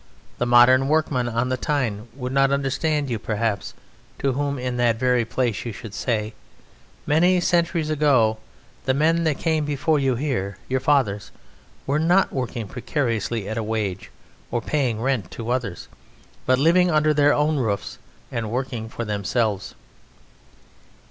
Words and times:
The 0.39 0.47
modern 0.47 0.87
workman 0.87 1.29
on 1.29 1.49
the 1.49 1.57
Tyne 1.57 2.07
would 2.15 2.31
not 2.33 2.49
understand 2.51 3.07
you 3.07 3.19
perhaps, 3.19 3.75
to 4.17 4.31
whom 4.31 4.57
in 4.57 4.77
that 4.77 4.95
very 4.97 5.23
place 5.25 5.63
you 5.63 5.71
should 5.71 5.93
say, 5.93 6.33
"Many 7.05 7.39
centuries 7.39 7.91
ago 7.91 8.39
the 8.85 8.95
men 8.95 9.25
that 9.25 9.37
came 9.37 9.63
before 9.63 9.99
you 9.99 10.15
here, 10.15 10.57
your 10.67 10.79
fathers, 10.79 11.29
were 11.85 11.99
not 11.99 12.33
working 12.33 12.67
precariously 12.67 13.47
at 13.47 13.59
a 13.59 13.63
wage, 13.63 14.09
or 14.49 14.59
paying 14.59 14.99
rent 14.99 15.29
to 15.33 15.51
others, 15.51 15.87
but 16.47 16.57
living 16.57 16.89
under 16.89 17.13
their 17.13 17.33
own 17.35 17.57
roofs 17.57 17.99
and 18.31 18.49
working 18.49 18.89
for 18.89 19.05
themselves." 19.05 19.75